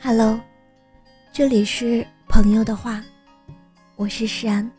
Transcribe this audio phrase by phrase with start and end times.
[0.00, 0.40] Hello，
[1.32, 3.02] 这里是朋友的话，
[3.96, 4.70] 我是诗安。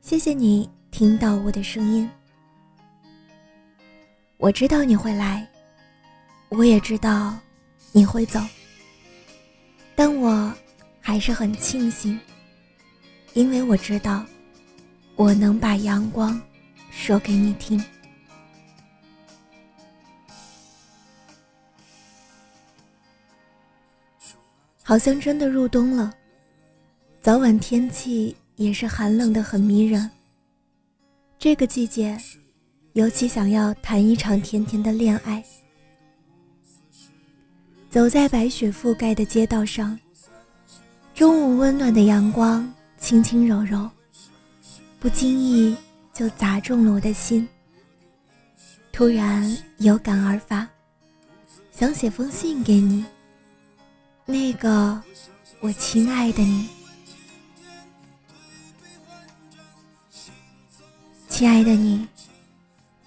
[0.00, 2.08] 谢谢你听到我的声音。
[4.38, 5.46] 我知道你会来，
[6.48, 7.36] 我也知道
[7.92, 8.40] 你会走，
[9.94, 10.50] 但我
[10.98, 12.18] 还是很庆幸，
[13.34, 14.24] 因为我知道
[15.14, 16.40] 我能把阳光
[16.90, 17.78] 说给你听。
[24.90, 26.12] 好像真的入冬了，
[27.20, 30.10] 早晚天气也是寒冷的，很迷人。
[31.38, 32.18] 这个季节，
[32.94, 35.44] 尤其想要谈一场甜甜的恋爱。
[37.88, 39.96] 走在白雪覆盖的街道上，
[41.14, 43.88] 中午温暖的阳光轻轻柔柔，
[44.98, 45.76] 不经意
[46.12, 47.46] 就砸中了我的心。
[48.90, 50.68] 突然有感而发，
[51.70, 53.04] 想写封信给你。
[54.30, 55.02] 那个，
[55.58, 56.68] 我亲爱的你，
[61.28, 62.06] 亲爱的你，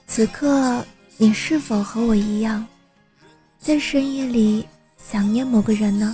[0.05, 0.85] 此刻
[1.15, 2.67] 你是否和我一样，
[3.57, 6.13] 在深夜里想念某个人呢？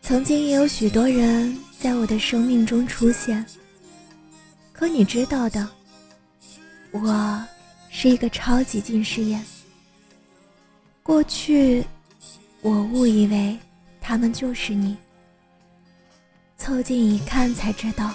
[0.00, 3.44] 曾经也有许多人在我的生命中出现，
[4.72, 5.68] 可你知道的，
[6.92, 7.44] 我
[7.90, 9.44] 是一个超级近视眼，
[11.02, 11.84] 过去。
[12.62, 13.58] 我误以为
[14.00, 14.96] 他们就是你，
[16.56, 18.14] 凑近一看才知道，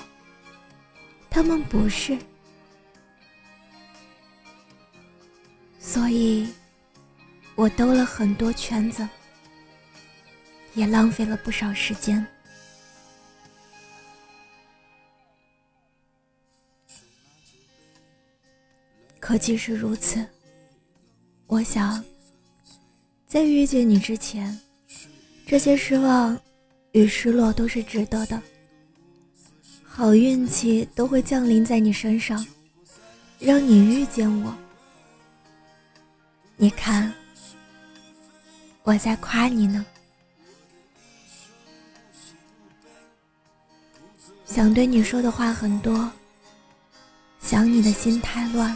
[1.29, 2.17] 他们不是。
[5.77, 6.47] 所以，
[7.55, 9.05] 我兜了很多圈子，
[10.75, 12.25] 也浪费了不少时间。
[19.19, 20.25] 可即使如此，
[21.47, 22.01] 我想。
[23.27, 24.57] 在遇见你之前，
[25.45, 26.39] 这些失望
[26.93, 28.41] 与失落都是值得的。
[29.83, 32.45] 好运气都会降临在你身上，
[33.37, 34.55] 让你遇见我。
[36.55, 37.13] 你看，
[38.83, 39.85] 我在夸你呢。
[44.45, 46.09] 想对你说的话很多，
[47.41, 48.75] 想你的心太乱。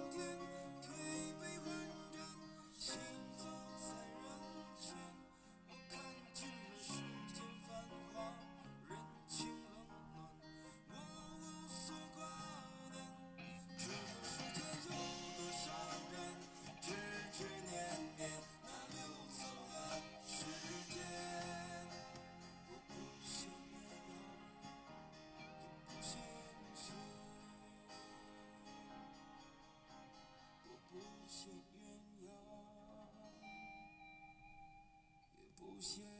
[35.81, 36.10] 无限。